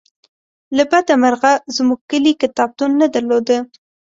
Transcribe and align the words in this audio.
له 0.75 0.83
بده 0.91 1.13
مرغه 1.21 1.53
زمونږ 1.75 1.99
کلي 2.09 2.33
کتابتون 2.41 2.89
نه 3.01 3.07
درلوده 3.15 3.57